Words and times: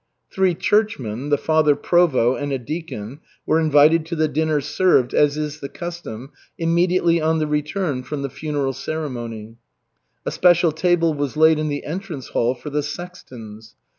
Three 0.31 0.55
churchmen, 0.55 1.29
the 1.29 1.37
Father 1.37 1.75
Provost 1.75 2.41
and 2.41 2.51
a 2.51 2.57
deacon, 2.57 3.19
were 3.45 3.59
invited 3.59 4.03
to 4.07 4.15
the 4.15 4.27
dinner 4.27 4.59
served, 4.59 5.13
as 5.13 5.37
is 5.37 5.59
the 5.59 5.69
custom, 5.69 6.31
immediately 6.57 7.21
on 7.21 7.37
the 7.37 7.45
return 7.45 8.01
from 8.01 8.23
the 8.23 8.29
funeral 8.31 8.73
ceremony. 8.73 9.57
A 10.25 10.31
special 10.31 10.71
table 10.71 11.13
was 11.13 11.37
laid 11.37 11.59
in 11.59 11.67
the 11.67 11.83
entrance 11.85 12.29
hall 12.29 12.55
for 12.55 12.71
the 12.71 12.81
sextons. 12.81 13.75